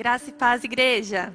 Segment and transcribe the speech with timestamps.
[0.00, 1.30] Graça e paz, igreja.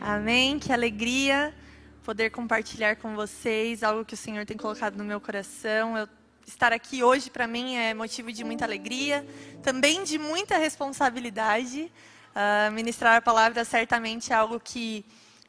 [0.00, 0.52] Amém.
[0.54, 0.58] Amém.
[0.58, 1.54] Que alegria
[2.02, 5.94] poder compartilhar com vocês algo que o Senhor tem colocado no meu coração.
[5.94, 6.08] Eu,
[6.46, 9.26] estar aqui hoje para mim é motivo de muita alegria,
[9.62, 11.92] também de muita responsabilidade.
[12.30, 15.04] Uh, ministrar a palavra certamente é algo que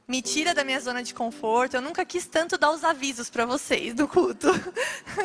[0.07, 1.75] me tira da minha zona de conforto.
[1.75, 4.48] Eu nunca quis tanto dar os avisos para vocês do culto.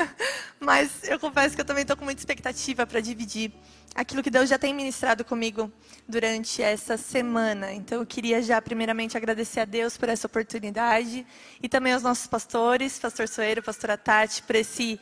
[0.59, 3.53] Mas eu confesso que eu também estou com muita expectativa para dividir
[3.95, 5.71] aquilo que Deus já tem ministrado comigo
[6.09, 7.73] durante essa semana.
[7.73, 11.25] Então eu queria já primeiramente agradecer a Deus por essa oportunidade
[11.63, 14.99] e também aos nossos pastores, pastor Soeiro, pastora Tati, por esse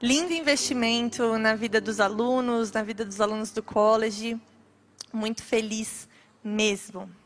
[0.00, 4.38] lindo investimento na vida dos alunos, na vida dos alunos do college.
[5.10, 6.06] Muito feliz
[6.44, 7.21] mesmo.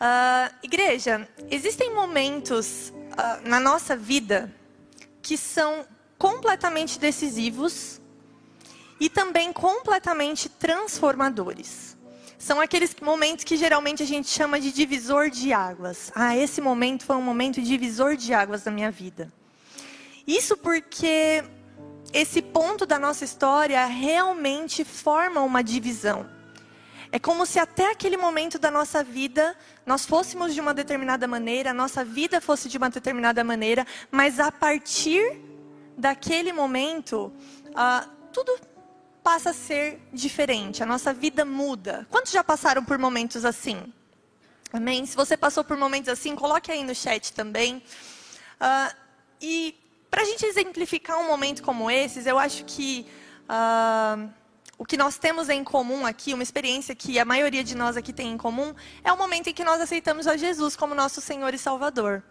[0.00, 4.50] Uh, igreja, existem momentos uh, na nossa vida
[5.20, 5.84] que são
[6.16, 8.00] completamente decisivos
[8.98, 11.98] e também completamente transformadores.
[12.38, 16.10] São aqueles momentos que geralmente a gente chama de divisor de águas.
[16.14, 19.30] Ah, esse momento foi um momento divisor de águas da minha vida.
[20.26, 21.44] Isso porque
[22.10, 26.39] esse ponto da nossa história realmente forma uma divisão.
[27.12, 31.70] É como se até aquele momento da nossa vida nós fôssemos de uma determinada maneira,
[31.70, 35.40] a nossa vida fosse de uma determinada maneira, mas a partir
[35.96, 37.32] daquele momento,
[37.70, 38.56] uh, tudo
[39.24, 42.06] passa a ser diferente, a nossa vida muda.
[42.10, 43.92] Quantos já passaram por momentos assim?
[44.72, 45.04] Amém?
[45.04, 47.82] Se você passou por momentos assim, coloque aí no chat também.
[48.60, 48.94] Uh,
[49.40, 49.76] e
[50.08, 53.04] para a gente exemplificar um momento como esses, eu acho que.
[53.48, 54.39] Uh,
[54.80, 58.14] o que nós temos em comum aqui, uma experiência que a maioria de nós aqui
[58.14, 61.52] tem em comum, é o momento em que nós aceitamos a Jesus como nosso Senhor
[61.52, 62.22] e Salvador.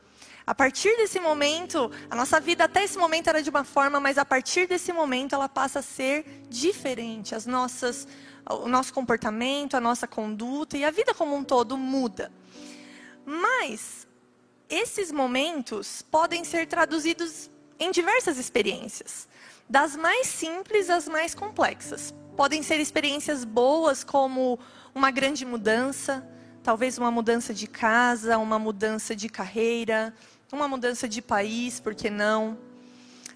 [0.48, 4.18] A partir desse momento, a nossa vida até esse momento era de uma forma, mas
[4.18, 7.36] a partir desse momento ela passa a ser diferente.
[7.36, 8.08] As nossas,
[8.50, 12.32] o nosso comportamento, a nossa conduta e a vida como um todo muda.
[13.28, 14.08] Mas
[14.68, 17.48] esses momentos podem ser traduzidos
[17.80, 19.28] em diversas experiências,
[19.70, 22.12] das mais simples às mais complexas.
[22.40, 24.58] Podem ser experiências boas, como
[24.96, 26.26] uma grande mudança,
[26.64, 30.14] talvez uma mudança de casa, uma mudança de carreira,
[30.50, 32.58] uma mudança de país, por que não?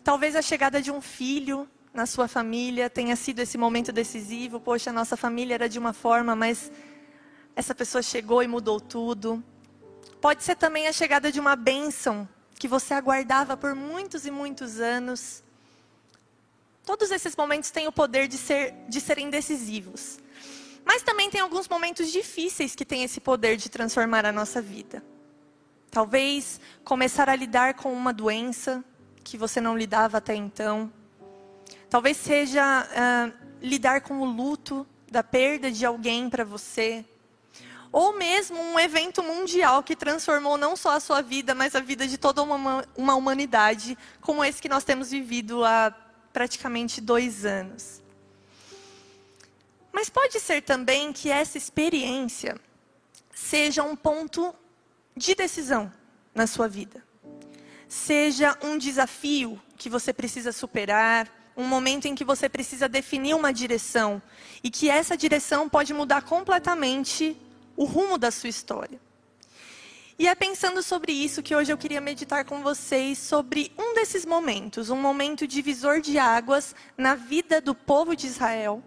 [0.06, 4.58] Talvez a chegada de um filho na sua família tenha sido esse momento decisivo.
[4.58, 6.72] Poxa, a nossa família era de uma forma, mas
[7.58, 9.44] essa pessoa chegou e mudou tudo.
[10.22, 12.25] Pode ser também a chegada de uma bênção
[12.58, 15.44] que você aguardava por muitos e muitos anos
[16.85, 20.19] Todos esses momentos têm o poder de, ser, de serem decisivos.
[20.85, 25.03] Mas também tem alguns momentos difíceis que têm esse poder de transformar a nossa vida.
[25.89, 28.83] Talvez começar a lidar com uma doença
[29.23, 30.91] que você não lidava até então.
[31.89, 37.05] Talvez seja uh, lidar com o luto da perda de alguém para você.
[37.91, 42.07] Ou mesmo um evento mundial que transformou não só a sua vida, mas a vida
[42.07, 45.94] de toda uma, uma humanidade, como esse que nós temos vivido há
[46.33, 48.01] praticamente dois anos.
[49.91, 52.59] Mas pode ser também que essa experiência
[53.33, 54.53] seja um ponto
[55.16, 55.94] de decisão
[56.33, 57.03] na sua vida.
[57.88, 63.53] Seja um desafio que você precisa superar, um momento em que você precisa definir uma
[63.53, 64.19] direção
[64.63, 67.38] e que essa direção pode mudar completamente
[67.77, 69.00] o rumo da sua história.
[70.18, 74.25] E é pensando sobre isso que hoje eu queria meditar com vocês sobre um desses
[74.25, 78.84] momentos, um momento divisor de águas na vida do povo de Israel.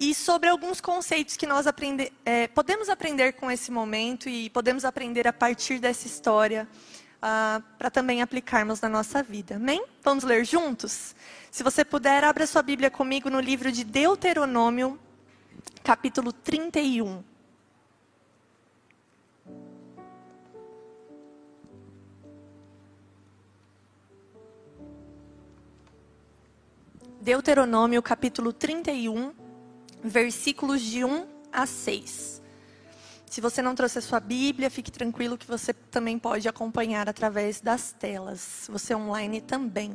[0.00, 4.84] E sobre alguns conceitos que nós aprende, é, podemos aprender com esse momento e podemos
[4.84, 6.68] aprender a partir dessa história
[7.22, 9.56] ah, para também aplicarmos na nossa vida.
[9.56, 9.84] Amém?
[10.02, 11.14] Vamos ler juntos?
[11.52, 14.98] Se você puder, abra sua Bíblia comigo no livro de Deuteronômio,
[15.84, 17.22] capítulo 31.
[27.28, 29.34] Deuteronômio capítulo 31,
[30.02, 32.40] versículos de 1 a 6.
[33.26, 37.60] Se você não trouxe a sua Bíblia, fique tranquilo que você também pode acompanhar através
[37.60, 38.66] das telas.
[38.70, 39.94] Você online também.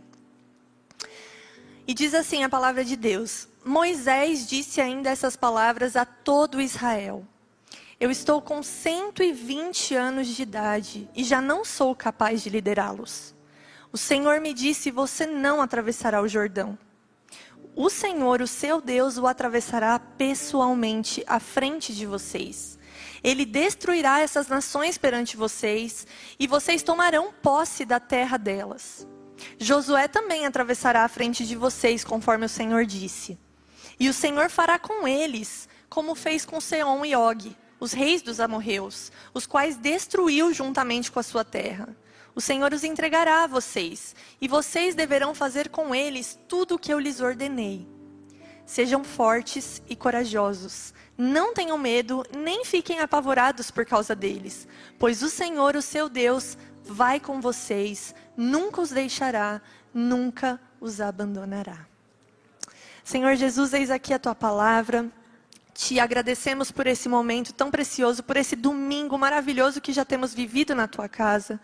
[1.88, 7.26] E diz assim a palavra de Deus: Moisés disse ainda essas palavras a todo Israel:
[8.00, 13.34] Eu estou com 120 anos de idade e já não sou capaz de liderá-los.
[13.92, 16.78] O Senhor me disse: Você não atravessará o Jordão
[17.76, 22.78] o Senhor, o seu Deus, o atravessará pessoalmente à frente de vocês.
[23.24, 26.06] Ele destruirá essas nações perante vocês
[26.38, 29.08] e vocês tomarão posse da terra delas.
[29.58, 33.38] Josué também atravessará à frente de vocês, conforme o Senhor disse.
[34.00, 38.40] E o Senhor fará com eles como fez com Seom e Og, os reis dos
[38.40, 41.96] amorreus, os quais destruiu juntamente com a sua terra.
[42.36, 46.92] O Senhor os entregará a vocês, e vocês deverão fazer com eles tudo o que
[46.92, 47.88] eu lhes ordenei.
[48.66, 50.94] Sejam fortes e corajosos.
[51.18, 56.58] Não tenham medo, nem fiquem apavorados por causa deles, pois o Senhor, o seu Deus,
[56.84, 59.62] vai com vocês, nunca os deixará,
[59.94, 61.86] nunca os abandonará.
[63.04, 65.12] Senhor Jesus, eis aqui a tua palavra.
[65.74, 70.76] Te agradecemos por esse momento tão precioso, por esse domingo maravilhoso que já temos vivido
[70.76, 71.60] na tua casa.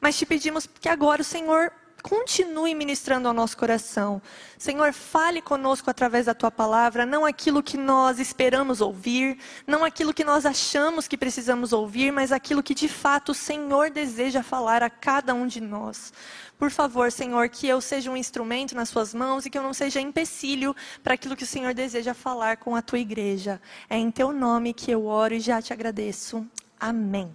[0.00, 1.72] Mas te pedimos que agora o Senhor
[2.02, 4.22] continue ministrando ao nosso coração.
[4.56, 10.14] Senhor, fale conosco através da tua palavra, não aquilo que nós esperamos ouvir, não aquilo
[10.14, 14.84] que nós achamos que precisamos ouvir, mas aquilo que de fato o Senhor deseja falar
[14.84, 16.12] a cada um de nós.
[16.58, 19.74] Por favor, Senhor, que eu seja um instrumento nas suas mãos e que eu não
[19.74, 23.60] seja empecilho para aquilo que o Senhor deseja falar com a tua igreja.
[23.90, 26.46] É em teu nome que eu oro e já te agradeço.
[26.80, 27.34] Amém.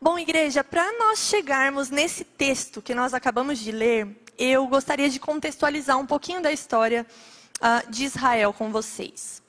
[0.00, 4.06] Bom, igreja, para nós chegarmos nesse texto que nós acabamos de ler,
[4.38, 7.04] eu gostaria de contextualizar um pouquinho da história
[7.56, 9.42] uh, de Israel com vocês.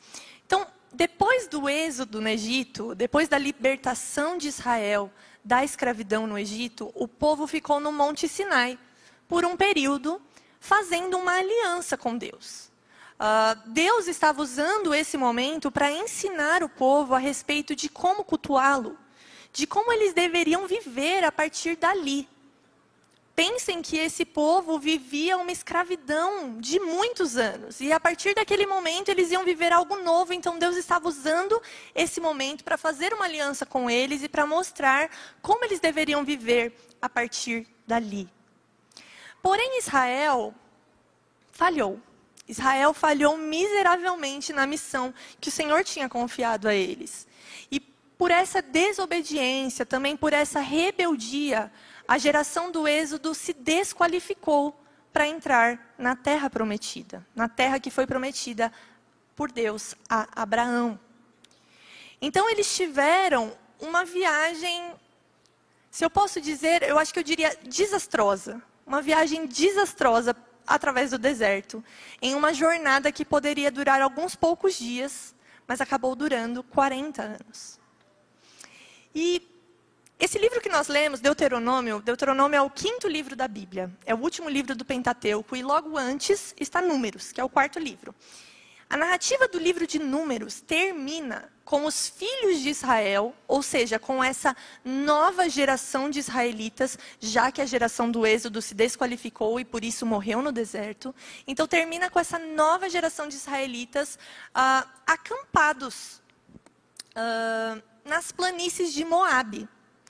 [0.47, 5.11] Então, depois do êxodo no Egito, depois da libertação de Israel
[5.43, 8.77] da escravidão no Egito, o povo ficou no Monte Sinai
[9.27, 10.21] por um período,
[10.59, 12.69] fazendo uma aliança com Deus.
[13.19, 18.97] Uh, Deus estava usando esse momento para ensinar o povo a respeito de como cultuá-lo
[19.51, 22.27] de como eles deveriam viver a partir dali.
[23.39, 27.79] Pensem que esse povo vivia uma escravidão de muitos anos.
[27.79, 30.33] E a partir daquele momento eles iam viver algo novo.
[30.33, 31.57] Então Deus estava usando
[31.95, 35.09] esse momento para fazer uma aliança com eles e para mostrar
[35.41, 38.27] como eles deveriam viver a partir dali.
[39.41, 40.53] Porém, Israel
[41.53, 41.97] falhou.
[42.45, 47.25] Israel falhou miseravelmente na missão que o Senhor tinha confiado a eles
[48.19, 51.71] por essa desobediência, também por essa rebeldia,
[52.09, 54.75] a geração do Êxodo se desqualificou
[55.13, 58.73] para entrar na terra prometida, na terra que foi prometida
[59.35, 60.99] por Deus a Abraão.
[62.19, 64.91] Então eles tiveram uma viagem,
[65.91, 70.35] se eu posso dizer, eu acho que eu diria desastrosa, uma viagem desastrosa
[70.65, 71.83] através do deserto,
[72.19, 75.35] em uma jornada que poderia durar alguns poucos dias,
[75.67, 77.79] mas acabou durando 40 anos.
[79.13, 79.48] E
[80.19, 84.17] esse livro que nós lemos, Deuteronômio, Deuteronômio é o quinto livro da Bíblia, é o
[84.17, 88.13] último livro do Pentateuco, e logo antes está Números, que é o quarto livro.
[88.89, 94.21] A narrativa do livro de Números termina com os filhos de Israel, ou seja, com
[94.21, 99.85] essa nova geração de israelitas, já que a geração do Êxodo se desqualificou e por
[99.85, 101.15] isso morreu no deserto.
[101.47, 104.15] Então termina com essa nova geração de israelitas
[104.49, 106.21] uh, acampados.
[107.11, 109.69] Uh, nas planícies de Moabe,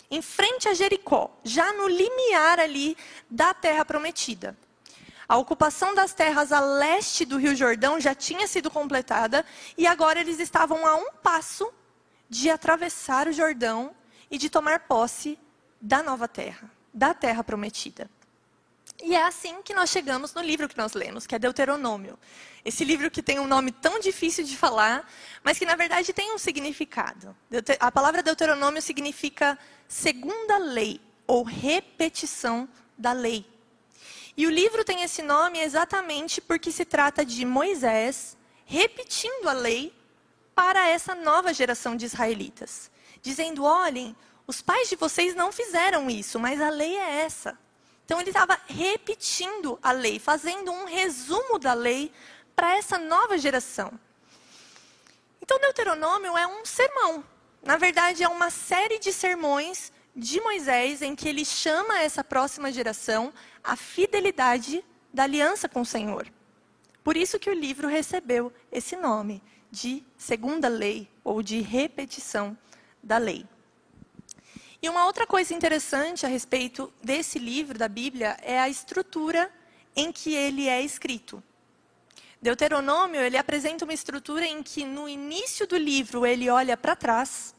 [0.10, 2.98] em frente a Jericó, já no limiar ali
[3.30, 4.58] da terra prometida.
[5.28, 9.46] A ocupação das terras a leste do Rio Jordão já tinha sido completada
[9.78, 11.72] e agora eles estavam a um passo
[12.28, 13.96] de atravessar o Jordão
[14.32, 15.38] e de tomar posse
[15.80, 18.10] da nova terra, da terra prometida.
[19.02, 22.20] E é assim que nós chegamos no livro que nós lemos, que é Deuteronômio.
[22.66, 25.10] Esse livro que tem um nome tão difícil de falar,
[25.42, 27.36] mas que na verdade tem um significado.
[27.80, 29.58] A palavra Deuteronômio significa
[29.90, 33.46] segunda lei ou repetição da lei.
[34.38, 39.94] E o livro tem esse nome exatamente porque se trata de Moisés repetindo a lei
[40.56, 42.92] para essa nova geração de israelitas,
[43.22, 44.16] dizendo: olhem,
[44.46, 47.58] os pais de vocês não fizeram isso, mas a lei é essa.
[48.06, 52.12] Então ele estava repetindo a lei, fazendo um resumo da lei
[52.56, 53.92] para essa nova geração.
[55.42, 57.24] Então Deuteronômio é um sermão.
[57.64, 62.72] Na verdade, é uma série de sermões de Moisés em que ele chama essa próxima
[62.72, 66.28] geração à fidelidade da aliança com o Senhor.
[67.04, 72.58] Por isso que o livro recebeu esse nome de segunda lei ou de repetição
[73.02, 73.46] da lei.
[74.82, 79.52] E uma outra coisa interessante a respeito desse livro da Bíblia é a estrutura
[79.96, 81.44] em que ele é escrito.
[82.42, 87.54] Deuteronômio, ele apresenta uma estrutura em que no início do livro ele olha para trás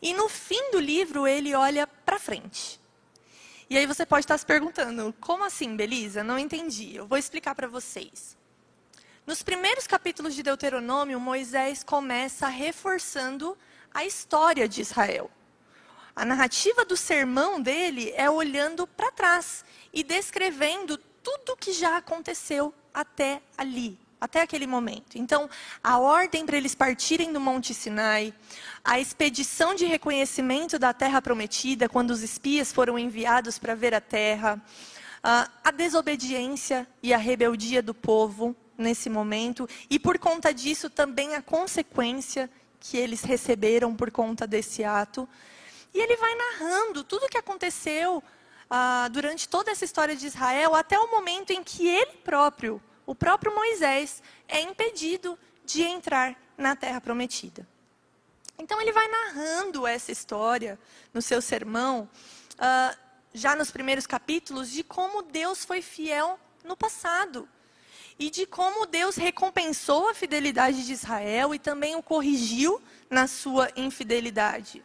[0.00, 2.80] e no fim do livro ele olha para frente.
[3.68, 6.24] E aí você pode estar se perguntando, como assim, Belisa?
[6.24, 6.96] Não entendi.
[6.96, 8.34] Eu vou explicar para vocês.
[9.26, 13.58] Nos primeiros capítulos de Deuteronômio, Moisés começa reforçando
[13.92, 15.30] a história de Israel.
[16.16, 21.98] A narrativa do sermão dele é olhando para trás e descrevendo tudo o que já
[21.98, 25.16] aconteceu até ali, até aquele momento.
[25.16, 25.48] Então,
[25.82, 28.34] a ordem para eles partirem do Monte Sinai,
[28.84, 34.00] a expedição de reconhecimento da terra prometida, quando os espias foram enviados para ver a
[34.00, 34.60] terra,
[35.22, 41.42] a desobediência e a rebeldia do povo nesse momento, e por conta disso também a
[41.42, 42.48] consequência
[42.80, 45.28] que eles receberam por conta desse ato.
[45.92, 48.22] E ele vai narrando tudo o que aconteceu
[48.70, 53.14] ah, durante toda essa história de Israel, até o momento em que ele próprio, o
[53.14, 57.66] próprio Moisés, é impedido de entrar na terra prometida.
[58.58, 60.78] Então ele vai narrando essa história
[61.14, 62.08] no seu sermão,
[62.58, 62.96] ah,
[63.32, 67.48] já nos primeiros capítulos, de como Deus foi fiel no passado
[68.18, 73.70] e de como Deus recompensou a fidelidade de Israel e também o corrigiu na sua
[73.76, 74.84] infidelidade.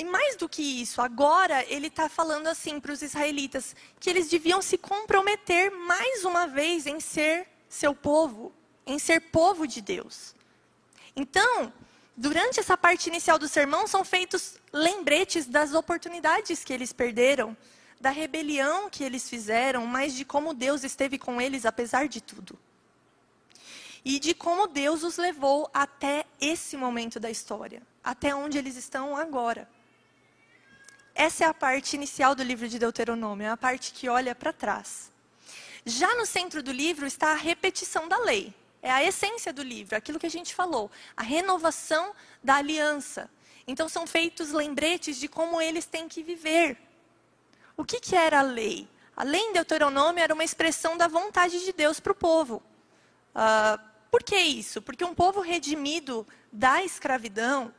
[0.00, 4.30] E mais do que isso, agora ele está falando assim para os israelitas que eles
[4.30, 8.50] deviam se comprometer mais uma vez em ser seu povo,
[8.86, 10.34] em ser povo de Deus.
[11.14, 11.70] Então,
[12.16, 17.54] durante essa parte inicial do sermão, são feitos lembretes das oportunidades que eles perderam,
[18.00, 22.58] da rebelião que eles fizeram, mas de como Deus esteve com eles apesar de tudo.
[24.02, 29.14] E de como Deus os levou até esse momento da história, até onde eles estão
[29.14, 29.68] agora.
[31.20, 34.54] Essa é a parte inicial do livro de Deuteronômio, é a parte que olha para
[34.54, 35.12] trás.
[35.84, 38.54] Já no centro do livro está a repetição da lei.
[38.80, 43.28] É a essência do livro, aquilo que a gente falou, a renovação da aliança.
[43.66, 46.78] Então são feitos lembretes de como eles têm que viver.
[47.76, 48.88] O que, que era a lei?
[49.14, 52.62] A lei em Deuteronômio era uma expressão da vontade de Deus para o povo.
[53.34, 53.78] Uh,
[54.10, 54.80] por que isso?
[54.80, 57.74] Porque um povo redimido da escravidão,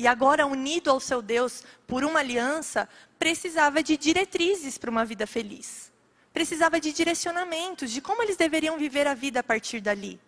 [0.00, 2.88] e agora unido ao seu Deus por uma aliança,
[3.18, 5.92] precisava de diretrizes para uma vida feliz.
[6.32, 10.18] Precisava de direcionamentos de como eles deveriam viver a vida a partir dali.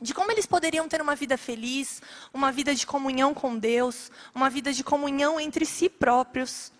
[0.00, 2.02] De como eles poderiam ter uma vida feliz,
[2.34, 6.72] uma vida de comunhão com Deus, uma vida de comunhão entre si próprios.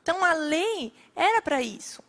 [0.00, 2.04] Então a lei era para isso.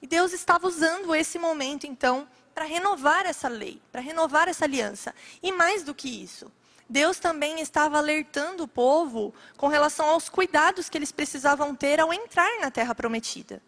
[0.00, 5.12] E Deus estava usando esse momento, então, para renovar essa lei, para renovar essa aliança.
[5.42, 6.52] E mais do que isso,
[6.92, 12.12] Deus também estava alertando o povo com relação aos cuidados que eles precisavam ter ao
[12.12, 13.62] entrar na terra prometida.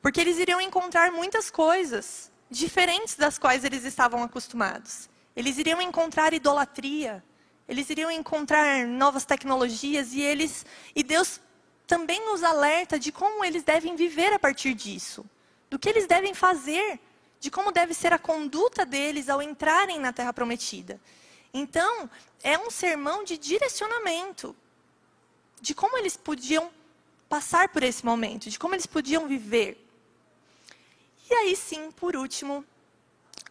[0.00, 5.10] Porque eles iriam encontrar muitas coisas diferentes das quais eles estavam acostumados.
[5.36, 7.22] Eles iriam encontrar idolatria,
[7.68, 11.38] eles iriam encontrar novas tecnologias e eles e Deus
[11.86, 15.22] também os alerta de como eles devem viver a partir disso,
[15.68, 16.98] do que eles devem fazer,
[17.38, 20.98] de como deve ser a conduta deles ao entrarem na terra prometida.
[21.58, 22.10] Então,
[22.42, 24.54] é um sermão de direcionamento,
[25.58, 26.70] de como eles podiam
[27.30, 29.82] passar por esse momento, de como eles podiam viver.
[31.30, 32.62] E aí sim, por último,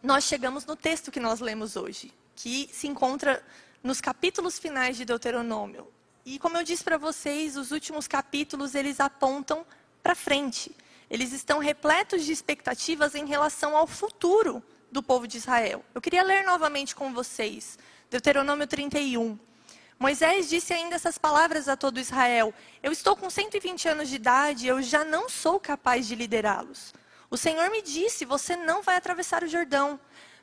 [0.00, 3.44] nós chegamos no texto que nós lemos hoje, que se encontra
[3.82, 5.88] nos capítulos finais de Deuteronômio.
[6.24, 9.66] E como eu disse para vocês, os últimos capítulos eles apontam
[10.00, 10.70] para frente.
[11.10, 15.84] Eles estão repletos de expectativas em relação ao futuro do povo de Israel.
[15.92, 17.76] Eu queria ler novamente com vocês
[18.10, 19.38] Deuteronômio 31.
[19.98, 24.66] Moisés disse ainda essas palavras a todo Israel: Eu estou com 120 anos de idade,
[24.66, 26.94] eu já não sou capaz de liderá-los.
[27.30, 29.98] O Senhor me disse: Você não vai atravessar o Jordão,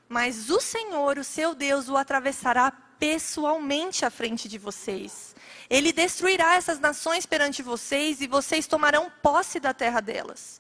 [0.10, 5.36] mas o Senhor, o seu Deus, o atravessará pessoalmente à frente de vocês.
[5.70, 10.60] Ele destruirá essas nações perante vocês e vocês tomarão posse da terra delas.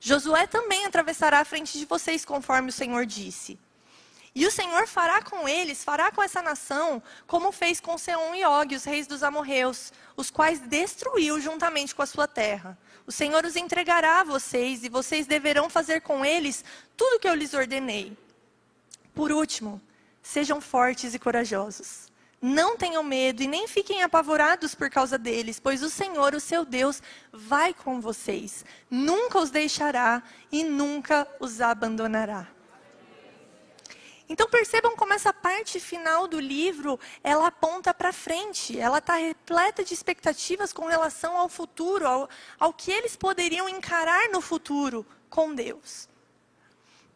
[0.00, 3.58] Josué também atravessará à frente de vocês, conforme o Senhor disse.
[4.34, 8.44] E o Senhor fará com eles, fará com essa nação, como fez com Seom e
[8.44, 12.76] Og, os reis dos amorreus, os quais destruiu juntamente com a sua terra.
[13.06, 16.64] O Senhor os entregará a vocês, e vocês deverão fazer com eles
[16.96, 18.16] tudo o que eu lhes ordenei.
[19.14, 19.80] Por último,
[20.20, 22.12] sejam fortes e corajosos.
[22.42, 26.64] Não tenham medo e nem fiquem apavorados por causa deles, pois o Senhor, o seu
[26.64, 27.00] Deus,
[27.32, 28.64] vai com vocês.
[28.90, 32.53] Nunca os deixará e nunca os abandonará.
[34.28, 39.84] Então percebam como essa parte final do livro, ela aponta para frente, ela está repleta
[39.84, 42.28] de expectativas com relação ao futuro, ao,
[42.58, 46.08] ao que eles poderiam encarar no futuro com Deus.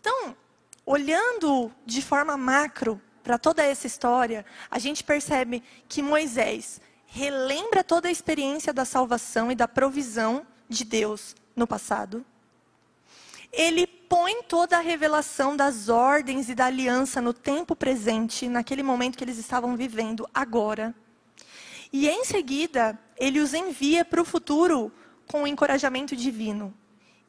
[0.00, 0.36] Então,
[0.84, 8.08] olhando de forma macro para toda essa história, a gente percebe que Moisés relembra toda
[8.08, 12.24] a experiência da salvação e da provisão de Deus no passado.
[13.50, 19.18] Ele põe toda a revelação das ordens e da aliança no tempo presente, naquele momento
[19.18, 20.94] que eles estavam vivendo agora.
[21.92, 24.92] E em seguida, ele os envia para o futuro
[25.26, 26.74] com o um encorajamento divino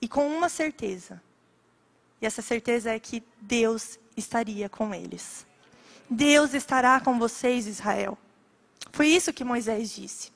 [0.02, 1.22] e com uma certeza.
[2.22, 5.46] E essa certeza é que Deus estaria com eles.
[6.10, 8.18] Deus estará com vocês, Israel.
[8.92, 10.32] Foi isso que Moisés disse.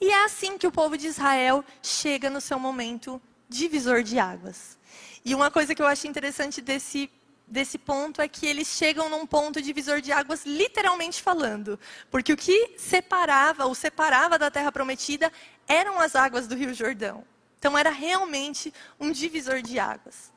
[0.00, 4.78] E é assim que o povo de Israel chega no seu momento divisor de águas.
[5.24, 7.10] E uma coisa que eu acho interessante desse,
[7.46, 11.80] desse ponto é que eles chegam num ponto divisor de águas, literalmente falando.
[12.10, 15.32] Porque o que separava, ou separava da terra prometida,
[15.66, 17.24] eram as águas do Rio Jordão.
[17.58, 20.30] Então era realmente um divisor de águas.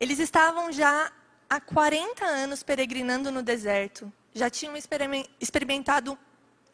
[0.00, 1.12] Eles estavam já
[1.48, 4.74] há 40 anos peregrinando no deserto, já tinham
[5.38, 6.18] experimentado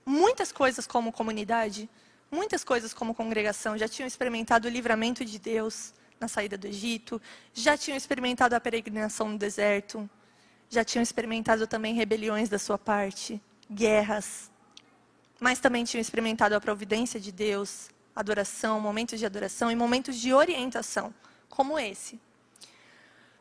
[0.06, 1.90] muitas coisas como comunidade,
[2.30, 7.20] muitas coisas como congregação, já tinham experimentado o livramento de Deus na saída do Egito,
[7.52, 10.08] já tinham experimentado a peregrinação no deserto,
[10.68, 14.50] já tinham experimentado também rebeliões da sua parte, guerras,
[15.38, 20.32] mas também tinham experimentado a providência de Deus, adoração, momentos de adoração e momentos de
[20.32, 21.14] orientação,
[21.48, 22.20] como esse.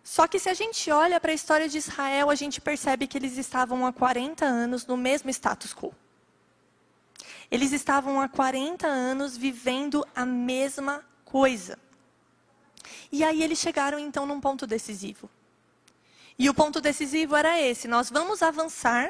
[0.04, 3.18] Só que se a gente olha para a história de Israel, a gente percebe que
[3.18, 5.96] eles estavam há 40 anos no mesmo status quo.
[7.50, 11.80] Eles estavam há 40 anos vivendo a mesma coisa.
[13.16, 15.30] E aí eles chegaram então num ponto decisivo.
[16.38, 19.10] E o ponto decisivo era esse: nós vamos avançar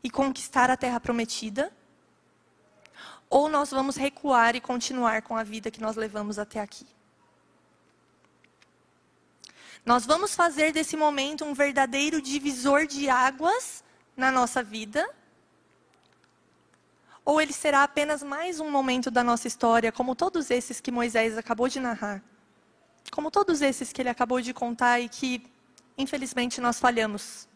[0.00, 1.72] e conquistar a terra prometida,
[3.28, 6.86] ou nós vamos recuar e continuar com a vida que nós levamos até aqui.
[9.84, 13.82] Nós vamos fazer desse momento um verdadeiro divisor de águas
[14.16, 15.04] na nossa vida?
[17.24, 21.36] Ou ele será apenas mais um momento da nossa história, como todos esses que Moisés
[21.36, 22.22] acabou de narrar?
[23.10, 25.42] Como todos esses que ele acabou de contar e que,
[25.96, 27.48] infelizmente, nós falhamos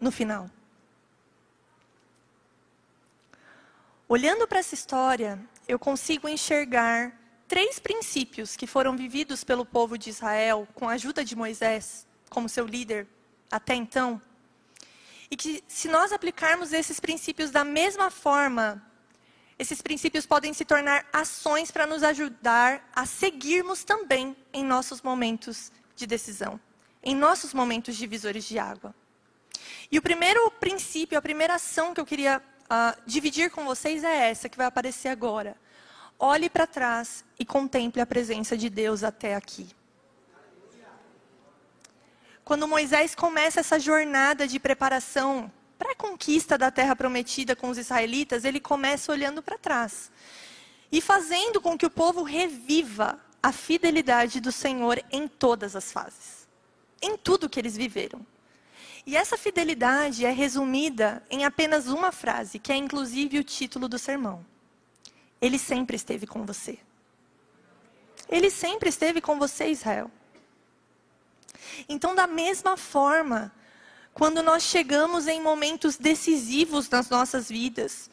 [0.00, 0.50] no final?
[4.08, 7.12] Olhando para essa história, eu consigo enxergar
[7.46, 12.48] três princípios que foram vividos pelo povo de Israel com a ajuda de Moisés, como
[12.48, 13.06] seu líder
[13.50, 14.20] até então.
[15.30, 18.82] E que, se nós aplicarmos esses princípios da mesma forma,
[19.58, 25.72] esses princípios podem se tornar ações para nos ajudar a seguirmos também em nossos momentos
[25.96, 26.60] de decisão,
[27.02, 28.94] em nossos momentos divisores de água.
[29.90, 34.30] E o primeiro princípio, a primeira ação que eu queria uh, dividir com vocês é
[34.30, 35.56] essa, que vai aparecer agora
[36.18, 39.68] olhe para trás e contemple a presença de Deus até aqui.
[42.44, 47.78] Quando Moisés começa essa jornada de preparação para a conquista da terra prometida com os
[47.78, 50.10] israelitas, ele começa olhando para trás
[50.90, 56.48] e fazendo com que o povo reviva a fidelidade do Senhor em todas as fases,
[57.00, 58.26] em tudo que eles viveram.
[59.06, 63.98] E essa fidelidade é resumida em apenas uma frase, que é inclusive o título do
[63.98, 64.44] sermão.
[65.40, 66.78] Ele sempre esteve com você.
[68.28, 70.10] Ele sempre esteve com você, Israel.
[71.88, 73.52] Então, da mesma forma,
[74.18, 78.10] quando nós chegamos em momentos decisivos nas nossas vidas,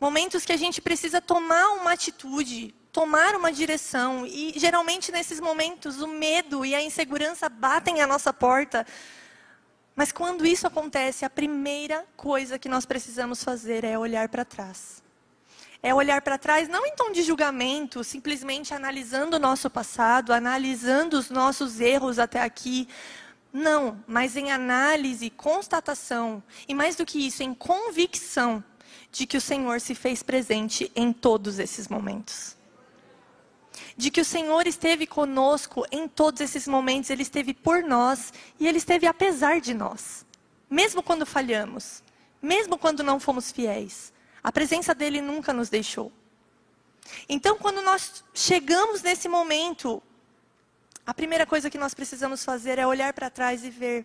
[0.00, 6.00] momentos que a gente precisa tomar uma atitude, tomar uma direção, e geralmente nesses momentos
[6.00, 8.86] o medo e a insegurança batem à nossa porta.
[9.94, 15.04] Mas quando isso acontece, a primeira coisa que nós precisamos fazer é olhar para trás
[15.82, 21.16] é olhar para trás, não em tom de julgamento, simplesmente analisando o nosso passado, analisando
[21.16, 22.88] os nossos erros até aqui.
[23.52, 28.62] Não, mas em análise, constatação, e mais do que isso, em convicção
[29.10, 32.56] de que o Senhor se fez presente em todos esses momentos.
[33.96, 38.66] De que o Senhor esteve conosco em todos esses momentos, Ele esteve por nós e
[38.66, 40.26] Ele esteve apesar de nós.
[40.68, 42.02] Mesmo quando falhamos,
[42.42, 44.12] mesmo quando não fomos fiéis.
[44.42, 46.12] A presença dele nunca nos deixou.
[47.28, 50.02] Então, quando nós chegamos nesse momento,
[51.06, 54.04] a primeira coisa que nós precisamos fazer é olhar para trás e ver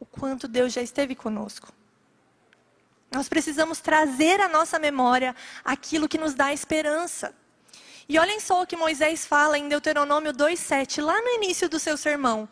[0.00, 1.72] o quanto Deus já esteve conosco.
[3.10, 7.34] Nós precisamos trazer à nossa memória aquilo que nos dá esperança.
[8.08, 11.96] E olhem só o que Moisés fala em Deuteronômio 2,7, lá no início do seu
[11.96, 12.48] sermão.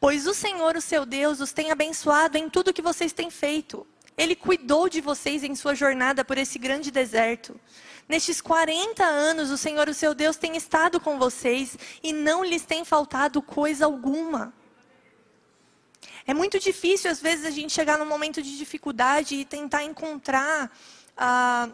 [0.00, 3.86] Pois o Senhor, o seu Deus, os tem abençoado em tudo que vocês têm feito.
[4.16, 7.60] Ele cuidou de vocês em sua jornada por esse grande deserto.
[8.08, 12.64] Nestes 40 anos, o Senhor, o seu Deus, tem estado com vocês e não lhes
[12.64, 14.52] tem faltado coisa alguma.
[16.26, 20.70] É muito difícil, às vezes, a gente chegar num momento de dificuldade e tentar encontrar
[21.16, 21.70] ah,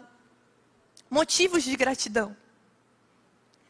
[1.08, 2.36] motivos de gratidão.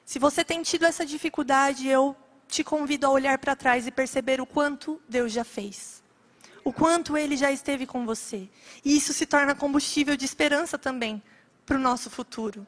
[0.05, 2.15] Se você tem tido essa dificuldade, eu
[2.47, 6.01] te convido a olhar para trás e perceber o quanto Deus já fez
[6.63, 8.49] o quanto Ele já esteve com você.
[8.85, 11.23] E isso se torna combustível de esperança também
[11.71, 12.67] para o nosso futuro.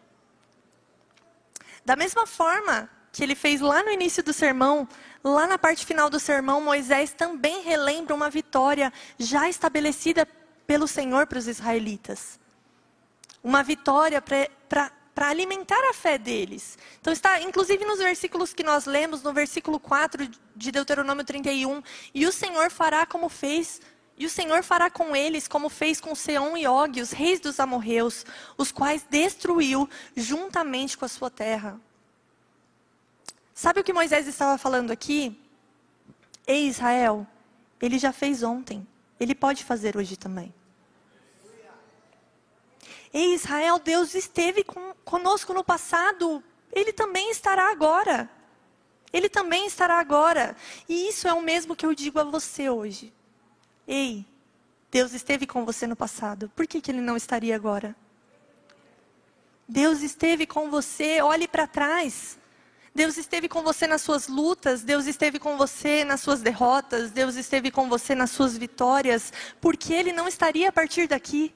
[1.84, 4.88] Da mesma forma, que ele fez lá no início do sermão,
[5.24, 10.24] lá na parte final do sermão, Moisés também relembra uma vitória já estabelecida
[10.68, 12.38] pelo Senhor para os israelitas.
[13.42, 16.78] Uma vitória para alimentar a fé deles.
[17.00, 21.82] Então está, inclusive nos versículos que nós lemos, no versículo 4 de Deuteronômio 31,
[22.14, 23.80] e o Senhor fará como fez
[24.16, 27.58] e o Senhor fará com eles como fez com Seom e Og, os reis dos
[27.58, 28.24] amorreus,
[28.56, 31.80] os quais destruiu juntamente com a sua terra.
[33.54, 35.38] Sabe o que Moisés estava falando aqui?
[36.46, 37.26] Ei, Israel,
[37.80, 38.86] ele já fez ontem,
[39.18, 40.54] ele pode fazer hoje também.
[43.12, 48.30] Ei, Israel, Deus esteve com, conosco no passado, ele também estará agora.
[49.12, 50.56] Ele também estará agora.
[50.88, 53.12] E isso é o mesmo que eu digo a você hoje.
[53.86, 54.24] Ei,
[54.90, 57.96] Deus esteve com você no passado, por que, que ele não estaria agora?
[59.66, 62.38] Deus esteve com você, olhe para trás.
[62.94, 67.36] Deus esteve com você nas suas lutas, Deus esteve com você nas suas derrotas, Deus
[67.36, 71.54] esteve com você nas suas vitórias, porque Ele não estaria a partir daqui.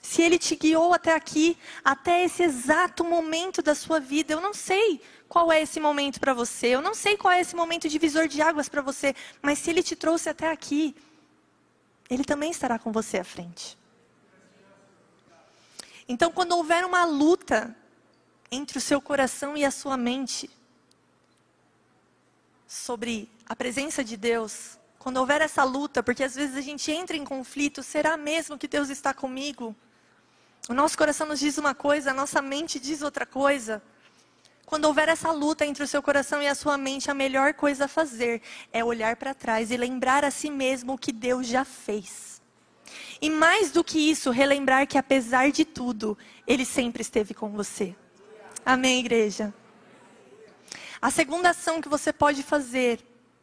[0.00, 4.54] Se Ele te guiou até aqui, até esse exato momento da sua vida, eu não
[4.54, 5.00] sei
[5.32, 8.42] qual é esse momento para você, eu não sei qual é esse momento divisor de
[8.42, 10.94] águas para você, mas se Ele te trouxe até aqui,
[12.10, 13.78] Ele também estará com você à frente.
[16.06, 17.74] Então, quando houver uma luta,
[18.50, 20.50] entre o seu coração e a sua mente
[22.68, 27.16] sobre a presença de Deus, quando houver essa luta, porque às vezes a gente entra
[27.16, 29.74] em conflito, será mesmo que Deus está comigo?
[30.68, 33.82] O nosso coração nos diz uma coisa, a nossa mente diz outra coisa.
[34.72, 37.84] Quando houver essa luta entre o seu coração e a sua mente, a melhor coisa
[37.84, 38.40] a fazer
[38.72, 42.40] é olhar para trás e lembrar a si mesmo o que Deus já fez.
[43.20, 47.94] E mais do que isso, relembrar que apesar de tudo, Ele sempre esteve com você.
[48.64, 49.52] Amém, igreja?
[51.02, 52.98] A segunda ação que você pode fazer,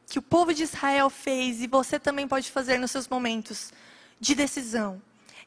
[0.07, 3.71] que o povo de Israel fez e você também pode fazer nos seus momentos
[4.19, 4.99] de decisão,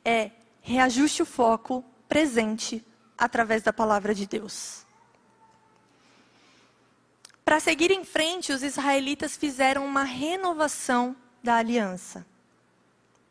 [0.05, 2.87] é reajuste o foco presente
[3.18, 4.87] através da palavra de Deus.
[7.44, 12.24] Para seguir em frente, os israelitas fizeram uma renovação da aliança.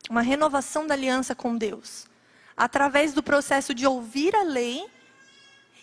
[0.08, 2.06] Uma renovação da aliança com Deus.
[2.56, 4.86] Através do processo de ouvir a lei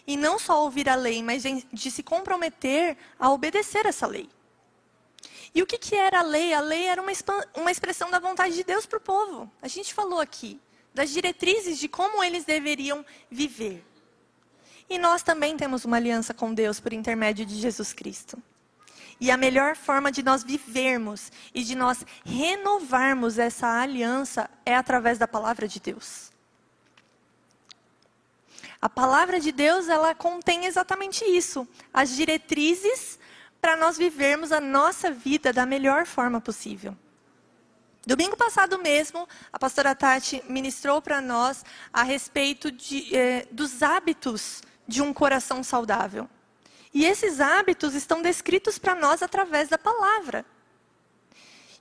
[0.05, 4.29] e não só ouvir a lei, mas de, se comprometer a obedecer essa lei.
[5.53, 6.53] E o que, que era a lei?
[6.53, 7.11] A lei era uma,
[7.55, 9.51] uma expressão da vontade de Deus para o povo.
[9.61, 10.59] A gente falou aqui
[10.93, 13.83] das diretrizes de como eles deveriam viver.
[14.89, 18.41] E nós também temos uma aliança com Deus por intermédio de Jesus Cristo.
[19.19, 25.17] E a melhor forma de nós vivermos e de nós renovarmos essa aliança é através
[25.17, 26.31] da palavra de Deus.
[28.81, 33.19] A palavra de Deus, ela contém exatamente isso, as diretrizes
[33.59, 36.95] para nós vivermos a nossa vida da melhor forma possível.
[38.07, 44.63] Domingo passado mesmo, a pastora Tati ministrou para nós a respeito de, eh, dos hábitos
[44.89, 46.27] de um coração saudável.
[46.91, 50.43] E esses hábitos estão descritos para nós através da palavra.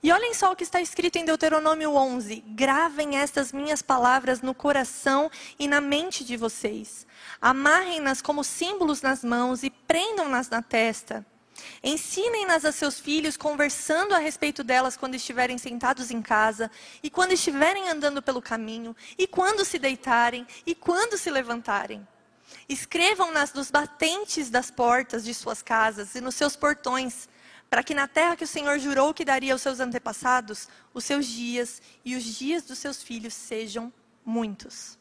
[0.01, 4.53] E olhem só o que está escrito em Deuteronômio 11: Gravem estas minhas palavras no
[4.53, 7.05] coração e na mente de vocês.
[7.41, 11.25] Amarrem-nas como símbolos nas mãos e prendam-nas na testa.
[11.83, 16.71] Ensinem-nas a seus filhos, conversando a respeito delas quando estiverem sentados em casa,
[17.03, 22.07] e quando estiverem andando pelo caminho, e quando se deitarem, e quando se levantarem.
[22.67, 27.27] Escrevam-nas nos batentes das portas de suas casas e nos seus portões
[27.69, 31.25] para que na terra que o Senhor jurou que daria aos seus antepassados, os seus
[31.27, 33.93] dias e os dias dos seus filhos sejam
[34.25, 34.97] muitos.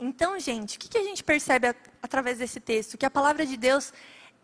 [0.00, 2.98] Então, gente, o que, a gente percebe através desse texto?
[2.98, 3.92] Que a palavra de Deus,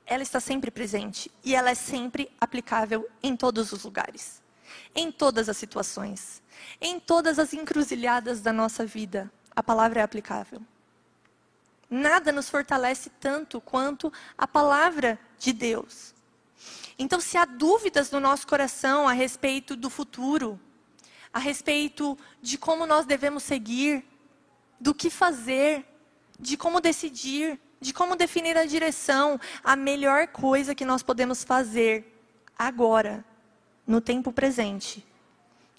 [0.07, 4.43] ela está sempre presente e ela é sempre aplicável em todos os lugares,
[4.95, 6.43] em todas as situações,
[6.81, 9.31] em todas as encruzilhadas da nossa vida.
[9.55, 10.63] A palavra é aplicável.
[11.95, 16.13] Nada nos fortalece tanto quanto a palavra de Deus.
[16.99, 20.59] Então, se há dúvidas no nosso coração a respeito do futuro,
[21.33, 24.05] a respeito de como nós devemos seguir,
[24.81, 25.87] do que fazer,
[26.37, 32.13] de como decidir, de como definir a direção, a melhor coisa que nós podemos fazer
[32.59, 33.25] agora,
[33.87, 35.07] no tempo presente,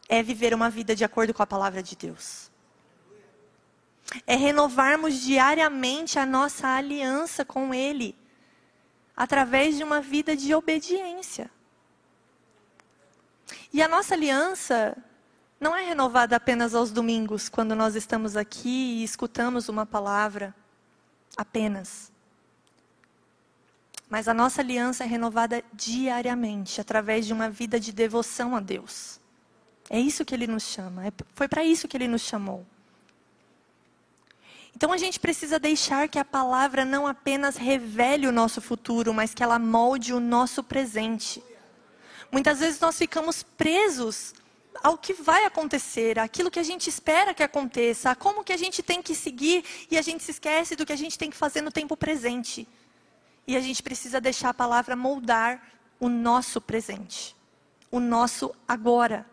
[0.07, 2.54] é viver uma vida de acordo com a palavra de Deus.
[4.25, 8.15] É renovarmos diariamente a nossa aliança com Ele
[9.15, 11.49] através de uma vida de obediência.
[13.71, 14.97] E a nossa aliança
[15.59, 20.53] não é renovada apenas aos domingos, quando nós estamos aqui e escutamos uma palavra.
[21.37, 22.11] Apenas.
[24.09, 29.19] Mas a nossa aliança é renovada diariamente, através de uma vida de devoção a Deus.
[29.89, 32.65] É isso que ele nos chama, é, foi para isso que ele nos chamou.
[34.75, 39.33] Então a gente precisa deixar que a palavra não apenas revele o nosso futuro, mas
[39.33, 41.41] que ela molde o nosso presente.
[42.29, 44.33] Muitas vezes nós ficamos presos
[44.83, 48.57] ao que vai acontecer, aquilo que a gente espera que aconteça, a como que a
[48.57, 51.37] gente tem que seguir e a gente se esquece do que a gente tem que
[51.37, 52.67] fazer no tempo presente.
[53.47, 55.61] E a gente precisa deixar a palavra moldar
[55.99, 57.33] o nosso presente,
[57.89, 59.25] o nosso agora.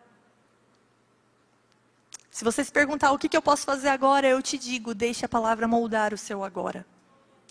[2.33, 5.23] Se você se perguntar o que, que eu posso fazer agora, eu te digo: deixe
[5.27, 6.87] a palavra moldar o seu agora.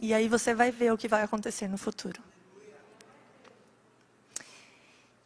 [0.01, 2.19] E aí você vai ver o que vai acontecer no futuro.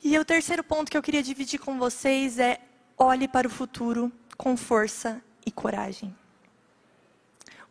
[0.03, 2.59] E o terceiro ponto que eu queria dividir com vocês é:
[2.97, 6.13] olhe para o futuro com força e coragem.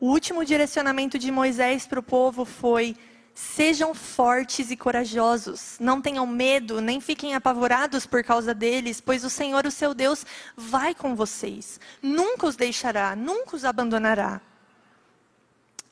[0.00, 2.96] O último direcionamento de Moisés para o povo foi:
[3.34, 9.30] sejam fortes e corajosos, não tenham medo, nem fiquem apavorados por causa deles, pois o
[9.30, 10.24] Senhor, o seu Deus,
[10.56, 14.40] vai com vocês, nunca os deixará, nunca os abandonará.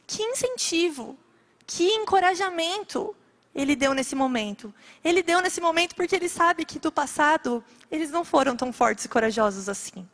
[0.07, 1.18] Que incentivo,
[1.66, 3.14] que encorajamento
[3.55, 4.72] ele deu nesse momento.
[5.05, 9.05] Ele deu nesse momento porque ele sabe que do passado eles não foram tão fortes
[9.05, 10.09] e corajosos assim.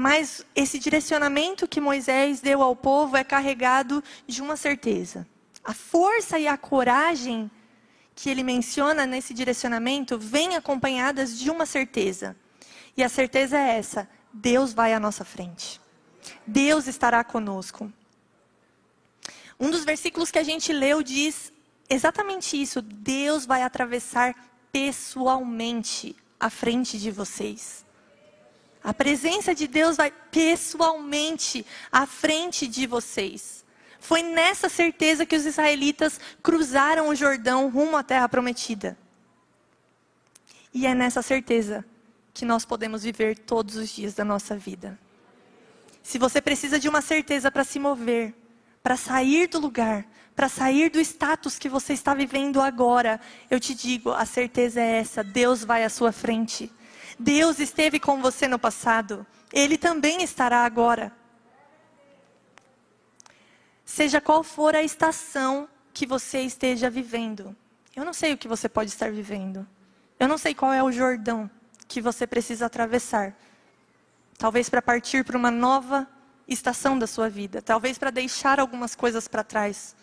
[0.00, 5.26] Mas esse direcionamento que Moisés deu ao povo é carregado de uma certeza.
[5.62, 7.50] A força e a coragem
[8.14, 12.34] que ele menciona nesse direcionamento vêm acompanhadas de uma certeza.
[12.96, 15.78] E a certeza é essa: Deus vai à nossa frente.
[16.46, 17.92] Deus estará conosco.
[19.60, 21.52] Um dos versículos que a gente leu diz
[21.90, 24.34] exatamente isso: Deus vai atravessar
[24.72, 27.84] pessoalmente à frente de vocês.
[28.82, 33.64] A presença de Deus vai pessoalmente à frente de vocês.
[33.98, 38.96] Foi nessa certeza que os israelitas cruzaram o Jordão rumo à terra prometida.
[40.72, 41.84] E é nessa certeza
[42.32, 44.98] que nós podemos viver todos os dias da nossa vida.
[46.02, 48.34] Se você precisa de uma certeza para se mover,
[48.82, 53.74] para sair do lugar, para sair do status que você está vivendo agora, eu te
[53.74, 56.72] digo, a certeza é essa: Deus vai à sua frente.
[57.22, 61.12] Deus esteve com você no passado, Ele também estará agora.
[63.84, 67.54] Seja qual for a estação que você esteja vivendo,
[67.94, 69.68] eu não sei o que você pode estar vivendo,
[70.18, 71.50] eu não sei qual é o Jordão
[71.86, 73.36] que você precisa atravessar.
[74.38, 76.08] Talvez para partir para uma nova
[76.48, 79.94] estação da sua vida, talvez para deixar algumas coisas para trás,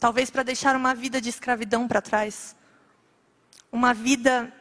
[0.00, 2.56] talvez para deixar uma vida de escravidão para trás,
[3.70, 4.52] uma vida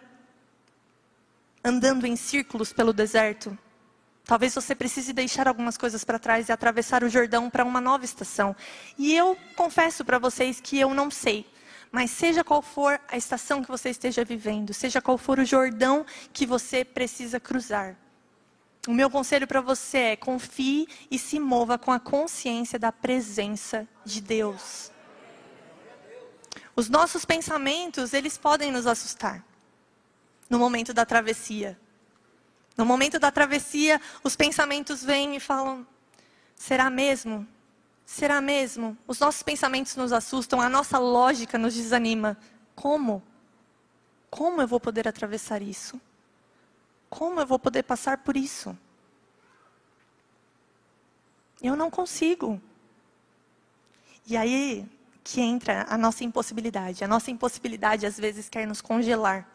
[1.63, 3.57] andando em círculos pelo deserto.
[4.25, 8.05] Talvez você precise deixar algumas coisas para trás e atravessar o Jordão para uma nova
[8.05, 8.55] estação.
[8.97, 11.45] E eu confesso para vocês que eu não sei.
[11.91, 16.05] Mas seja qual for a estação que você esteja vivendo, seja qual for o Jordão
[16.31, 17.95] que você precisa cruzar,
[18.85, 23.87] o meu conselho para você é confie e se mova com a consciência da presença
[24.03, 24.91] de Deus.
[26.75, 29.41] Os nossos pensamentos, eles podem nos assustar
[30.53, 31.79] no momento da travessia.
[32.77, 35.85] No momento da travessia, os pensamentos vêm e falam:
[36.55, 37.47] será mesmo?
[38.05, 38.95] Será mesmo?
[39.07, 42.37] Os nossos pensamentos nos assustam, a nossa lógica nos desanima.
[42.75, 43.23] Como?
[44.29, 45.99] Como eu vou poder atravessar isso?
[47.09, 48.77] Como eu vou poder passar por isso?
[51.63, 52.61] Eu não consigo.
[54.27, 54.87] E aí
[55.23, 57.03] que entra a nossa impossibilidade.
[57.03, 59.47] A nossa impossibilidade às vezes quer nos congelar,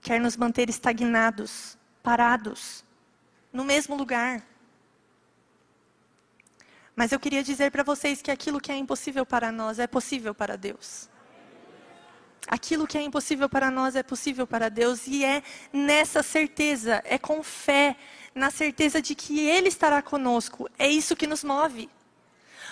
[0.00, 2.84] quer nos manter estagnados, parados,
[3.52, 4.42] no mesmo lugar.
[6.94, 10.34] Mas eu queria dizer para vocês que aquilo que é impossível para nós é possível
[10.34, 11.08] para Deus.
[12.46, 17.18] Aquilo que é impossível para nós é possível para Deus, e é nessa certeza, é
[17.18, 17.96] com fé,
[18.34, 20.68] na certeza de que Ele estará conosco.
[20.78, 21.88] É isso que nos move.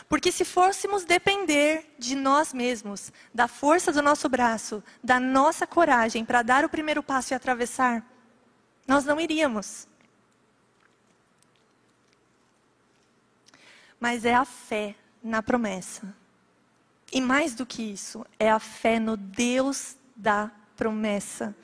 [0.08, 6.24] Porque se fôssemos depender de nós mesmos, da força do nosso braço, da nossa coragem
[6.24, 8.04] para dar o primeiro passo e atravessar,
[8.87, 9.88] nós não iríamos.
[13.98, 16.14] Mas é a fé na promessa.
[17.12, 21.54] E mais do que isso, é a fé no Deus da promessa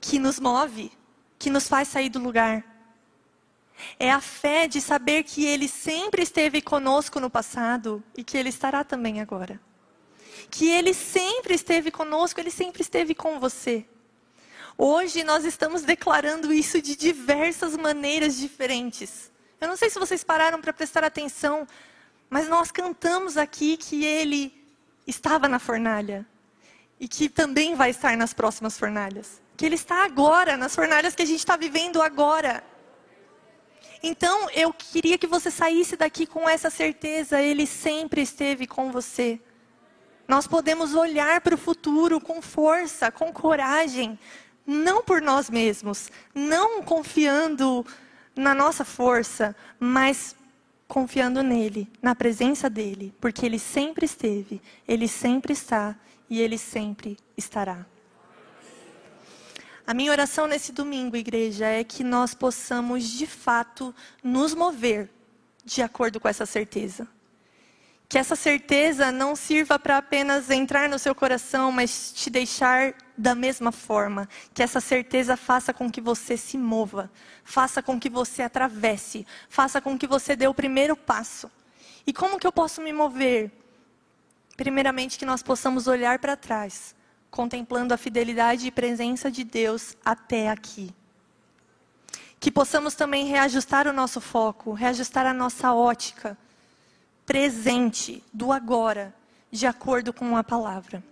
[0.00, 0.90] que nos move,
[1.38, 2.64] que nos faz sair do lugar.
[3.98, 8.48] É a fé de saber que Ele sempre esteve conosco no passado e que Ele
[8.48, 9.60] estará também agora.
[10.50, 13.86] Que Ele sempre esteve conosco, Ele sempre esteve com você.
[14.76, 19.30] Hoje nós estamos declarando isso de diversas maneiras diferentes.
[19.60, 21.68] Eu não sei se vocês pararam para prestar atenção,
[22.28, 24.52] mas nós cantamos aqui que Ele
[25.06, 26.26] estava na fornalha
[26.98, 29.40] e que também vai estar nas próximas fornalhas.
[29.56, 32.64] Que Ele está agora, nas fornalhas que a gente está vivendo agora.
[34.02, 39.40] Então, eu queria que você saísse daqui com essa certeza: Ele sempre esteve com você.
[40.26, 44.18] Nós podemos olhar para o futuro com força, com coragem,
[44.66, 47.84] não por nós mesmos, não confiando
[48.34, 50.34] na nossa força, mas
[50.88, 55.96] confiando nele, na presença dele, porque ele sempre esteve, ele sempre está
[56.28, 57.86] e ele sempre estará.
[59.86, 65.10] A minha oração nesse domingo, igreja, é que nós possamos de fato nos mover
[65.64, 67.08] de acordo com essa certeza.
[68.08, 73.34] Que essa certeza não sirva para apenas entrar no seu coração, mas te deixar da
[73.34, 74.28] mesma forma.
[74.52, 77.10] Que essa certeza faça com que você se mova,
[77.42, 81.50] faça com que você atravesse, faça com que você dê o primeiro passo.
[82.06, 83.50] E como que eu posso me mover?
[84.56, 86.94] Primeiramente, que nós possamos olhar para trás,
[87.32, 90.94] contemplando a fidelidade e presença de Deus até aqui.
[92.38, 96.36] Que possamos também reajustar o nosso foco, reajustar a nossa ótica
[97.24, 99.14] presente do agora,
[99.50, 101.02] de acordo com a palavra.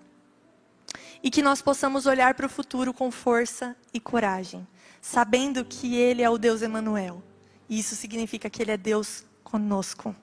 [1.23, 4.67] E que nós possamos olhar para o futuro com força e coragem,
[5.01, 7.23] sabendo que Ele é o Deus Emanuel.
[7.67, 10.15] E isso significa que Ele é Deus conosco,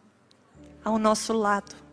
[0.85, 1.86] ao nosso lado.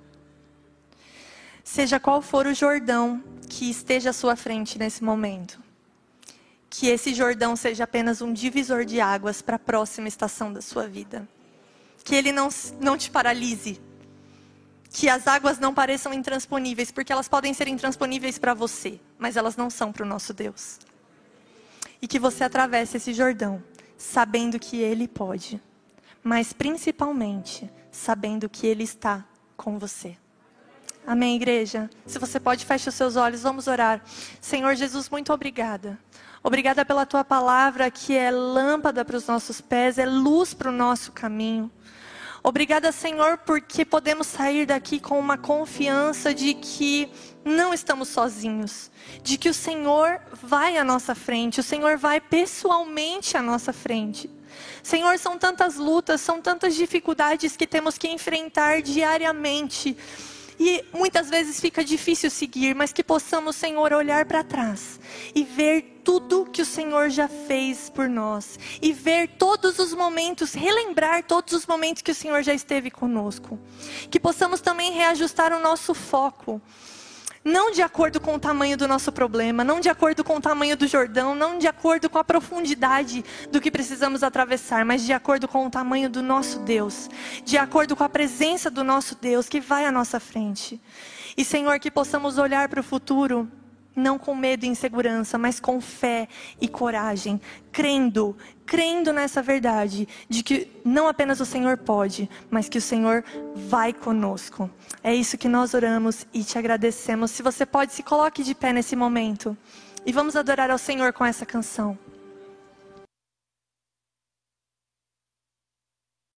[1.64, 5.58] Seja qual for o Jordão que esteja à sua frente nesse momento,
[6.70, 10.86] que esse Jordão seja apenas um divisor de águas para a próxima estação da sua
[10.86, 11.26] vida
[12.04, 12.48] que ele não,
[12.80, 13.80] não te paralise.
[14.90, 19.56] Que as águas não pareçam intransponíveis, porque elas podem ser intransponíveis para você, mas elas
[19.56, 20.78] não são para o nosso Deus.
[22.00, 23.60] E que você atravesse esse Jordão,
[23.96, 25.60] sabendo que Ele pode,
[26.22, 29.24] mas principalmente sabendo que Ele está
[29.56, 30.16] com você.
[31.06, 31.90] Amém, igreja?
[32.06, 34.00] Se você pode, feche os seus olhos, vamos orar.
[34.40, 35.98] Senhor Jesus, muito obrigada.
[36.42, 40.72] Obrigada pela tua palavra que é lâmpada para os nossos pés, é luz para o
[40.72, 41.70] nosso caminho.
[42.42, 47.10] Obrigada, Senhor, porque podemos sair daqui com uma confiança de que
[47.44, 48.90] não estamos sozinhos,
[49.22, 54.30] de que o Senhor vai à nossa frente, o Senhor vai pessoalmente à nossa frente.
[54.82, 59.96] Senhor, são tantas lutas, são tantas dificuldades que temos que enfrentar diariamente.
[60.58, 65.00] E muitas vezes fica difícil seguir, mas que possamos, Senhor, olhar para trás
[65.34, 70.52] e ver tudo que o Senhor já fez por nós e ver todos os momentos,
[70.52, 73.58] relembrar todos os momentos que o Senhor já esteve conosco.
[74.10, 76.60] Que possamos também reajustar o nosso foco
[77.44, 80.76] não de acordo com o tamanho do nosso problema, não de acordo com o tamanho
[80.76, 85.46] do Jordão, não de acordo com a profundidade do que precisamos atravessar, mas de acordo
[85.46, 87.10] com o tamanho do nosso Deus,
[87.44, 90.80] de acordo com a presença do nosso Deus que vai à nossa frente.
[91.36, 93.50] E Senhor, que possamos olhar para o futuro
[93.94, 96.28] não com medo e insegurança, mas com fé
[96.60, 102.78] e coragem, crendo, crendo nessa verdade de que não apenas o Senhor pode, mas que
[102.78, 104.70] o Senhor vai conosco.
[105.02, 107.30] É isso que nós oramos e te agradecemos.
[107.30, 109.56] Se você pode, se coloque de pé nesse momento
[110.04, 111.98] e vamos adorar ao Senhor com essa canção.